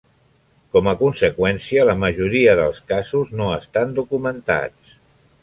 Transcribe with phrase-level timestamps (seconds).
[0.77, 4.99] Com a conseqüència, la majoria dels casos no estan documentats.